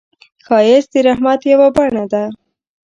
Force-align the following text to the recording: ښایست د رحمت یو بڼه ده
ښایست 0.45 0.89
د 0.93 0.95
رحمت 1.07 1.39
یو 1.51 1.61
بڼه 1.75 2.05
ده 2.13 2.23